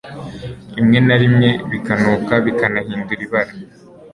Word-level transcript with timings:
rimwe 0.75 0.99
na 1.07 1.15
rimwe 1.21 1.49
bikanuka 1.71 2.33
bikanahindura 2.45 3.21
ibara, 3.27 3.53